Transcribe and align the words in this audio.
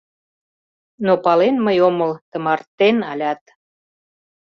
Но 1.05 1.13
пален 1.23 1.55
мый 1.65 1.77
омыл 1.87 2.11
тымартен 2.31 2.97
алят: 3.11 3.41